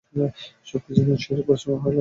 সবকিছুই 0.67 1.05
দিনশেষে 1.07 1.33
পণ্ডশ্রমই 1.39 1.75
হলো। 1.75 1.89